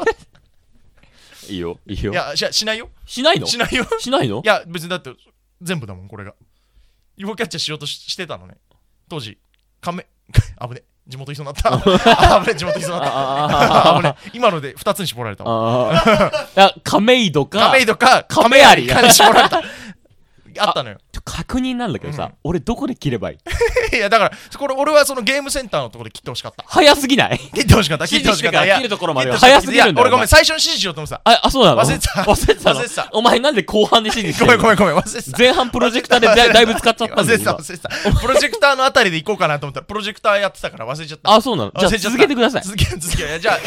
[1.47, 2.11] いいよいいよ。
[2.11, 2.89] いやししないよ。
[3.05, 3.45] しないの？
[3.45, 3.87] しないよ。
[3.97, 4.41] しないの？
[4.43, 5.15] いや別にだって
[5.61, 6.35] 全部だもんこれが。
[7.15, 8.57] UFO キャッチャーしようとししてたのね。
[9.07, 9.37] 当時。
[9.79, 10.05] 亀
[10.59, 12.35] 危ね地元 いそうになった。
[12.37, 13.15] あ危ね地元いそうになった。
[13.15, 15.43] ああ 危ね今ので2つに絞られた
[16.83, 19.61] 亀戸か亀戸か亀有かに絞られた
[20.59, 20.97] あったのよ。
[21.23, 22.31] 確認なんだけどさ、うん。
[22.43, 23.33] 俺どこで切ればい
[23.91, 23.95] い？
[23.95, 26.63] いやだからこれ俺はそのゲームセンターのところで切ってほしかった。
[26.67, 27.39] 早すぎない？
[27.39, 28.07] 切ってほしかった？
[28.07, 28.65] 切ってほしかった？
[28.77, 31.21] 切るところまで早すぎるんだよ俺ごめん最初に指示しようと思ってた。
[31.23, 31.81] ああそうなの？
[31.81, 32.21] 忘れてた。
[32.21, 32.79] 忘れてたの？
[32.79, 33.09] 忘れてた。
[33.13, 35.37] お前なんで後半で指示して ごめんごめんごめん忘れてた。
[35.37, 37.39] 前半プロジェクターで だだいぶ使っちゃったん忘だよ今。
[37.39, 38.19] れてた忘れてた。
[38.21, 41.33] プロジェクターのあたりで行こうかなと思ったらプロジェクターやってたから忘れちゃった。
[41.33, 41.71] あそうなの？
[41.77, 42.17] じゃあ忘れちゃった。
[42.17, 42.63] 続けてください。
[42.63, 43.59] 続け続けいやじゃ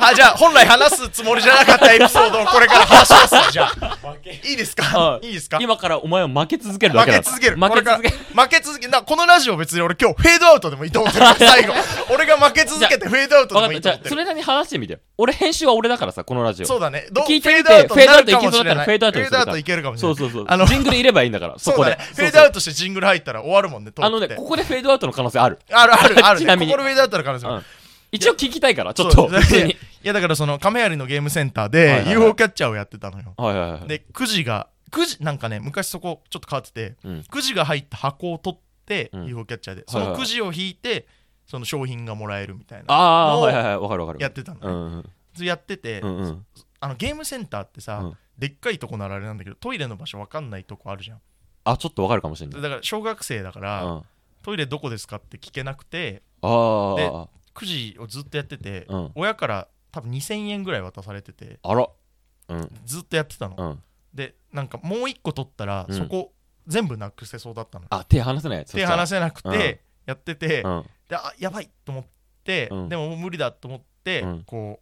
[0.00, 3.34] ああじゃあ本来話すつもりじゃなかったエピソードをこれから話します。
[3.34, 3.96] わじゃあ。
[4.48, 5.18] いいですか？
[5.18, 5.58] うんいいですか？
[5.60, 7.56] 今からお前は負け続けるだ負けだけ続ける。
[7.56, 11.26] 負け続け負け続けなこのラジオ別に俺今日フェードアウトでもいいと思ってる。
[11.38, 11.72] 最後。
[12.12, 14.08] 俺が負け続けてフェードアウトでもいいと思ってる。
[14.08, 14.98] あそれなりに話してみてよ。
[15.16, 16.66] 俺編集は俺だからさこのラジオ。
[16.66, 17.06] そうだね。
[17.10, 18.84] ど聞いてみてフェードアウトになるかもしれない。
[18.84, 20.16] フェードアウトいけそうだったらフェードアウトにいけるかもしれない。
[20.16, 20.46] そうそうそう。
[20.48, 21.92] あのジングルいればいいんだからそこで。
[21.92, 22.10] そうだね。
[22.14, 25.58] フェードアウトしてジングル入ったら終わるもんねトーあのねクってここでフェードアウトの可能性ある。
[25.70, 26.40] あるあるある。
[26.40, 26.72] ちなみに。
[26.72, 27.62] ここのフェードアウトの可能性もある。
[27.62, 27.80] うん。
[28.12, 29.72] 一応聞きたいからちょっそうと普通に。
[29.72, 32.10] いやだからその亀有のゲームセンターはいではいはい。
[32.12, 33.34] UFO キャッチャーをやってたのよ。
[33.36, 33.88] はいはいはい。
[33.88, 37.24] でくじがくじなんかね昔そこちょっと変わっててうん。
[37.24, 39.26] くじが入った箱を取ってうん。
[39.26, 39.84] UFO キャッチャーで。
[39.86, 41.06] そのくじを引いて
[41.46, 42.94] その商品がもらえるみたいな。
[42.94, 44.66] ああはいはいはいわかるわかるやってたのね。
[44.66, 45.04] うん
[45.38, 45.44] うん。
[45.44, 46.46] やっててうんうん。
[46.80, 48.16] あのゲームセンターってさうん。
[48.38, 51.20] でっかいとこならあれなんだけどトイレの場所わかんないとこあるじゃん。
[51.64, 52.62] あちょっとわかるかもしれない。
[52.62, 54.02] だから小学生だからうん。
[54.42, 59.12] トイレどこですかって聞けなくてあであくじをずっとやっててうん。
[59.14, 61.88] 親から多分2000円ぐらい渡されててあら。
[62.48, 62.70] うん。
[62.86, 63.56] ずっとやってたの。
[63.58, 63.82] うん
[64.14, 65.96] でなんかもう一個取ったらうん。
[65.96, 66.32] そこ
[66.66, 67.86] 全部なくせそうだったの。
[67.90, 68.72] あ手離せないやつ。
[68.72, 70.84] 手離せなくうんてやっててうん。
[71.08, 72.04] であやばいと思っ
[72.44, 72.88] てうん。
[72.88, 74.44] でももう無理だと思ってうん。
[74.44, 74.80] こ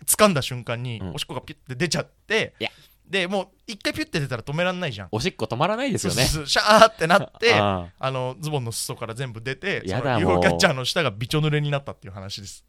[0.00, 1.14] う掴んだ瞬間にうん。
[1.14, 2.70] おしっこがピュッて出ちゃっていや。
[3.08, 5.08] でもう一回ピュッて出たら止めらんないじゃん。
[5.12, 6.24] おしっこ止まらないですよね。
[6.24, 12.64] そうそうそうシャーってなってああのズボンの裾から全部出てそのやだもうキャッチャーの下がびちょ濡れになったっていう話です。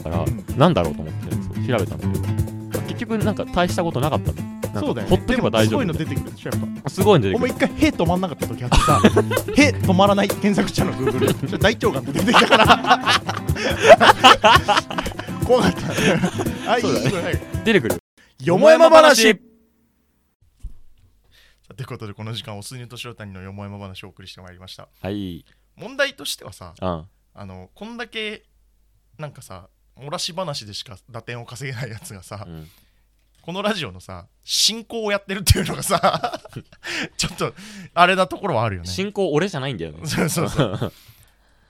[0.00, 1.38] ーだからなんだろうと思ってそ
[1.76, 2.84] う調べたんだけど。
[2.88, 4.42] 結局なんか大したことなかったんだ
[4.74, 5.92] なんかほっとけば大丈夫。
[5.92, 6.90] 出てくるでしょやっぱ。
[6.90, 9.00] すごいの出ておくる前一回「へ」止まんなかった時あってさ
[9.56, 12.66] 「へ」止まらない検索したの Google それ大腸がんって出てきたから。
[15.46, 15.80] 怖かった。
[16.72, 17.06] あいいそうだね。
[17.06, 17.40] いいはい。
[17.64, 17.98] 出てくる。
[18.42, 19.36] よもやま話。
[21.76, 24.88] ということでこの時間おすにとしろたにのよもやま話をお送りしてまいりました。
[25.00, 25.44] はい。
[25.76, 27.06] 問題としてはさうん。
[27.36, 28.44] あのこんだけ
[29.18, 29.68] なんかさ
[30.00, 32.68] 漏らし話でしか打点を稼げないやつがさ、うん。
[33.42, 36.40] このラジオのさ進行をやってるっていうのがさ
[37.18, 37.52] ちょっと
[37.92, 38.88] あれなところはあるよね。
[38.88, 40.00] 進行俺じゃないんだよね。
[40.06, 40.92] そうそうそう。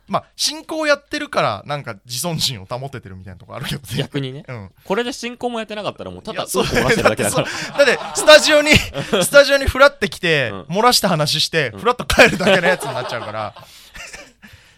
[0.06, 3.88] まあ進行やってるからなんか自尊心を保ててるみたいなとこあるけどね。
[3.96, 4.44] 逆にね。
[4.46, 4.70] うん。
[4.84, 6.64] これで進行もやってなかったらもうたいやそう。
[6.64, 7.46] だうんこ漏らしてるだけだから。
[7.84, 10.60] だってスタジオにスタジオにフラってきて、うん。
[10.76, 11.80] 漏らした話して、うん。
[11.80, 13.54] フラッと帰るだけのやつになっちゃうから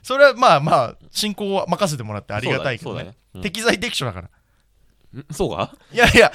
[0.07, 3.17] それはまあまあ進行は任せてもらってありがたいけどね。
[3.43, 4.31] 適材適所だから。
[5.33, 5.75] そうか？
[5.93, 6.31] いやいや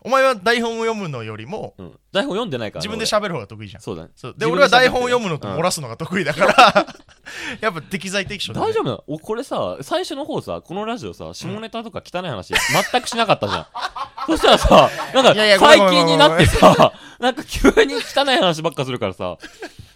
[0.00, 1.98] お前は台本を読むのよりもうん。
[2.10, 3.82] 台本読んでないから自分で喋る方が得意じゃん。
[3.82, 4.10] そうだね。
[4.16, 4.34] そう。
[4.36, 6.86] で俺は台本を読むのと漏らすのが得意だから、
[7.62, 9.04] やっぱ適材適所大丈夫なの？
[9.06, 12.52] おこれさ最初の方さこのラジオさ下ネタとか汚い話
[12.92, 13.66] 全くしなかったじゃん。
[14.26, 19.36] そしたらさなんか最近になってさなんか急に汚い話ばっかするからさ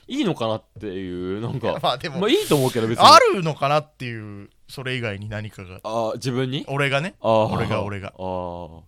[0.09, 3.05] いいのかなっていうなんかまあでも、まあいいと思うけど別に。
[3.07, 5.81] あるのかなっていうそれ以外に何かが。
[5.83, 6.65] あー自分に？
[6.67, 7.15] 俺がね？
[7.21, 8.15] あー俺が俺が。
[8.19, 8.81] あー。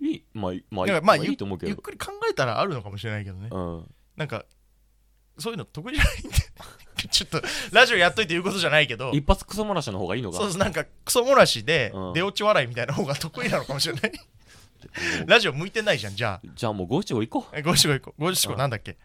[0.00, 1.70] いいまあいいまあいい,、だからまあいいと思うけど。
[1.70, 3.48] ゆっくり考えたらあるのかもしれないけどね。
[3.50, 3.94] うん。
[4.16, 4.44] なんか
[5.38, 6.28] そういうの得意じゃないんで
[7.10, 7.40] ちょっと
[7.70, 9.12] ラジオやっといて言うことじゃないけど。
[9.12, 10.38] 一発クソ漏らしの方がいいのか。
[10.38, 12.12] そうそうなんかクソ漏らしでうん。
[12.14, 14.12] 出落ち笑いみたいな方が得意なのかもしれない。
[15.26, 17.54] ラジオ向いてないじゃんじゃじゃあもう五七五行こう。
[17.54, 18.22] あえ五七五行こう。
[18.22, 18.96] 五七五うんなんだっけ？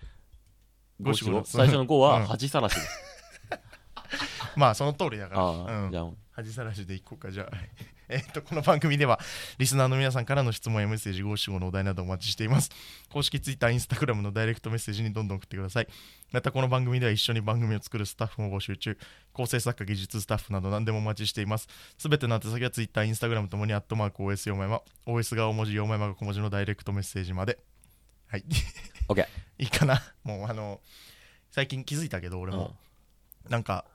[1.04, 1.44] 五七五。
[1.46, 2.02] 最初の五うん。
[2.02, 2.82] は恥さらしで
[4.56, 5.42] まあその通りだから。
[5.42, 5.88] あうん。
[5.88, 6.10] あじゃあ。
[6.32, 7.50] 恥さらしでいこうかじゃあ。
[8.10, 9.20] えっとこの番組では
[9.58, 12.70] リスナーの皆さんからの質問やメッセージ五七五のお題などお待ちしています。
[13.10, 15.88] 公式ツイッターインスタグラムのダイレクトメッセージにどんどん送ってください。
[16.32, 18.98] またこの番組では一緒に番組を作るスタッフも募集中。
[19.32, 21.68] 構成作家技術スタッフなど何でもお待ちしています。
[21.98, 27.60] すべての宛先はツイッターインスタグラムともにアットマーク OS 4枚ま OS が大文字4枚まが小文字のダイレクトメッセージまで。
[28.28, 28.44] はい
[29.14, 29.28] OK
[29.60, 30.02] いいかな？
[30.24, 30.82] もうあの
[31.52, 32.76] 最近気づいたけど俺も、
[33.50, 33.86] なんか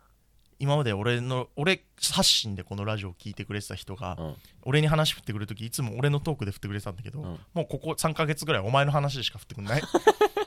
[0.61, 4.37] 今まで俺の俺発信でこのラジオを聞いてくれてた人が、うん。
[4.63, 7.41] 俺に話振ってくれるときいつも俺のトークで振ってくれてたんだけど、うん。
[7.55, 9.83] もうここ3ヶ月ぐらいお前の話でしか振ってくんない？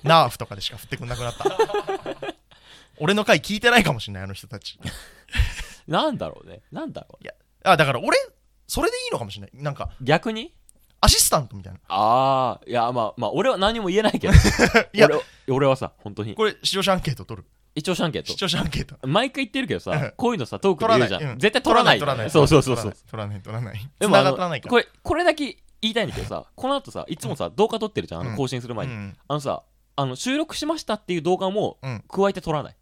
[0.04, 1.46] ナーフとかでしか振ってくんなくなった。
[3.00, 4.80] 俺の回聞いてないかもしれないあの人たち。
[5.88, 6.62] なんだろうね。
[6.72, 7.28] なんだろう。
[7.64, 8.18] あだから俺
[8.68, 9.64] それでいいのかもしれない。
[9.64, 10.54] なんか逆に？
[11.02, 11.80] アシスタントみたいな。
[11.90, 14.34] ああいやまあまあ俺は何も言えないけど。
[14.94, 15.08] いや。
[15.08, 16.36] 俺俺はさ本当に。
[16.36, 17.48] これ視聴者アンケート取る？
[17.74, 18.96] 一応シャンケー視ト聴者アンケート。
[19.08, 20.00] 毎回言ってるけどうん。
[20.00, 21.40] さこういうのさトークで言うじゃん、うん。
[21.40, 22.00] 絶対取らない。
[22.00, 22.94] 取らないそうそうそうそう。
[23.10, 28.32] 取らない取らないでもらないこれこれだけ言いたいんだけどさこの後さいつもさ動画撮ってるじゃんあうん。
[28.32, 29.18] の更新する前に、うん。
[29.28, 29.64] あのさ
[29.96, 32.04] あの収録しましたっていう動画もうん。
[32.10, 32.76] 加えて撮らない。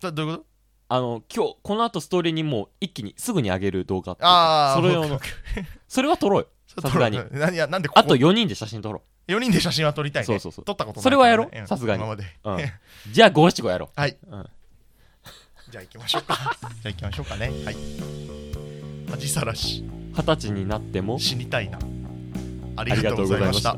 [0.00, 0.46] それどういうこと？
[0.88, 5.18] あの今日この後ストーリーにもう一気にすぐに上げる動画ああそれ用の。
[5.88, 6.48] それは撮ろうよ
[6.80, 7.20] さすがに。
[7.32, 8.00] なやなんでここ？
[8.00, 10.26] あと4人で写真撮ろ4人で写真は撮りたいね。
[10.26, 10.64] そうそうそう。
[10.64, 12.00] 撮ったことないそれはやろからねさすがに。
[12.00, 12.24] 今まで。
[12.44, 12.58] う、うん、
[13.12, 14.46] じゃあ五七五やろはい、うん。
[15.70, 16.34] じゃあ行きましょうか。
[16.82, 17.50] じゃあ行きましょうかね。
[17.64, 17.76] はい。
[19.10, 19.84] 恥さらし。
[20.14, 21.18] 二十歳になっても。
[21.18, 21.78] 死にたいな。
[22.76, 23.76] あありがとうございました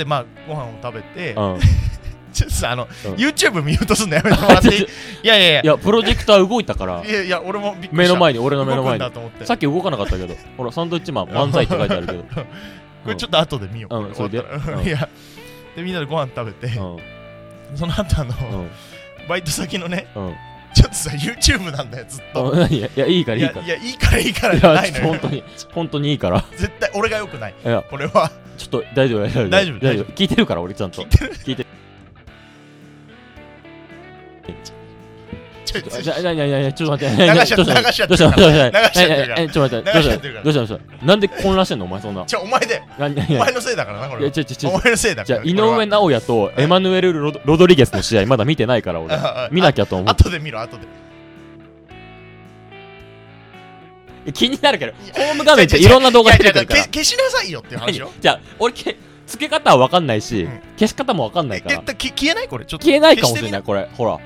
[0.00, 1.60] でまあご飯を食べて、うん。
[2.32, 3.14] ちょっとさあの、うん。
[3.14, 4.40] YouTube 見ようとすんのやめて。
[4.40, 4.86] もらっていいい
[5.26, 5.60] やいや。
[5.62, 7.04] いやプロジェクター動いたから。
[7.04, 7.96] いやいや俺もびっくりした。
[7.96, 9.04] 目の前に俺の目の前に。
[9.44, 12.24] さっき動かなかったけどほらサンドイッチマン漫才って書いてあるけど。
[13.04, 14.14] これちょっと後で見よう、うん。
[14.14, 14.38] それで？
[14.38, 15.08] いや。
[15.76, 16.96] でみんなでご飯食べて、うん。
[17.76, 18.70] その後あの、うん。
[19.28, 20.34] バイト先のねうん
[20.74, 23.66] ちょっとさ YouTube なんだよずっと、いやいやいいからいいから。
[23.66, 25.06] いやいやいいからいいからいじゃないのよ。
[25.08, 26.44] 本当に本当にいいから。
[26.52, 27.54] 絶対俺が良くない。
[27.64, 27.84] いや。
[27.88, 28.30] これは。
[28.56, 29.78] ちょっと大丈夫大丈夫大丈夫。
[29.80, 31.02] 大丈夫聞いてるから俺ちゃんと。
[31.02, 31.68] 聞いてる
[35.72, 37.32] ちょちょじゃあ、なになになにちょっと待って。
[37.32, 38.08] 流しちゃってどう流しちゃって。
[38.08, 39.92] どうしたどうした流しちゃってるちょっと待って。
[39.92, 40.16] どうした？
[40.16, 40.58] どうした？
[40.58, 40.68] どうし
[41.00, 41.06] た？
[41.06, 41.84] なんで混乱してんの？
[41.84, 42.24] お前そんな。
[42.26, 44.70] じゃあお前でお前のせいだからなこいや、れはちょちょちょ。
[44.70, 45.40] お前のせいだから。
[45.40, 49.16] これは上尚弥とエマヌエルロド・リゲスの試合まだ見てないから俺。
[49.50, 50.08] 見なきゃと思う。
[50.08, 50.86] 後で見ろ後で。
[54.34, 56.80] 気になるけど、ホーム画面っていろんな動画出てくるから。
[56.80, 57.04] いやいや消。
[57.04, 58.12] 消しなさいよって話よ。
[58.20, 61.82] じゃあ、俺け、付け方は分かんないしうん、消し方も分かんないえから。
[61.82, 62.48] 消えない？
[62.48, 62.66] これ。
[62.66, 62.84] ちょっと。
[62.84, 63.88] 消えないかもしれない、消これ。
[63.96, 64.20] ほら。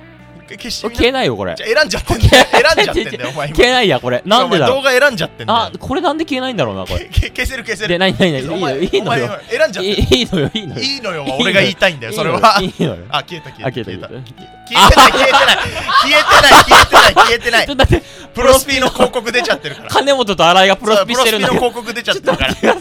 [0.48, 1.62] 消し消えないよ、これじ。
[1.62, 4.23] ゃあ選んじゃってんだよ 選んじゃってんだよお前今消えないや、これ。
[4.25, 4.77] なんでだろう。
[4.77, 7.04] 動画選んじゃってんだあよ、これなんで消えないんだろうな、これ。
[7.06, 9.40] け消せる消せで、るなになになにいいのよ、いいのよ。
[9.50, 10.83] 選んじゃってるいいいのよ、いいのよ。
[10.83, 12.96] いいのよは俺が言いたいんだよそれはあいいのよ。
[13.10, 14.44] 消えた消あ、えた消えた、消えた消えた。
[14.68, 15.56] 消えてない消えてない
[16.02, 18.04] 消えてない消えてない消えてないちょっと待って、
[18.35, 21.42] プロスピの広告出ちゃってるから金本と新井がプロスピしてるん。
[21.42, 22.73] プロスピの広告出ちゃってるからちょ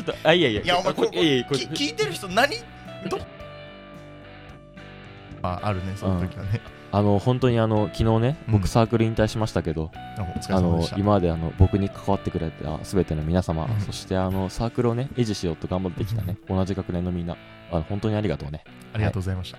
[0.00, 0.60] っとあ、いやいや。
[0.62, 2.56] いやお前こ聞いてる人何？
[3.08, 3.18] ど
[5.42, 6.60] ぱあるねその時はね、
[6.94, 8.52] あの本当にあの昨日ねうん。
[8.52, 9.90] 僕サークル引退しましたけど、
[10.50, 13.80] あの今まであの僕に関わってくれた全ての皆様、うん。
[13.80, 17.36] そしてあのサークルをね維持しようと頑張ってきたね、同じ学年のみんな
[17.72, 18.62] あ本当にありがとうね。
[18.92, 19.58] ありがとうございました、